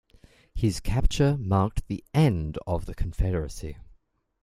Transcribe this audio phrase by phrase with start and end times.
[0.55, 3.77] His capture marked the end of the Confederacy.